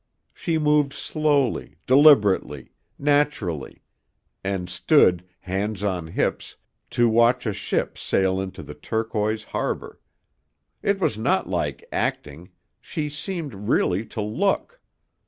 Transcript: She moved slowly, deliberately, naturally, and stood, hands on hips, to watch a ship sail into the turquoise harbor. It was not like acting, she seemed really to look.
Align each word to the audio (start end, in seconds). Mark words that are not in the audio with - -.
She 0.33 0.57
moved 0.57 0.93
slowly, 0.93 1.75
deliberately, 1.85 2.71
naturally, 2.97 3.83
and 4.43 4.67
stood, 4.67 5.23
hands 5.41 5.83
on 5.83 6.07
hips, 6.07 6.55
to 6.97 7.07
watch 7.07 7.45
a 7.45 7.53
ship 7.53 7.99
sail 7.99 8.41
into 8.41 8.63
the 8.63 8.73
turquoise 8.73 9.43
harbor. 9.43 9.99
It 10.81 10.97
was 10.99 11.19
not 11.19 11.47
like 11.49 11.87
acting, 11.91 12.49
she 12.79 13.09
seemed 13.09 13.53
really 13.53 14.03
to 14.07 14.21
look. 14.21 14.81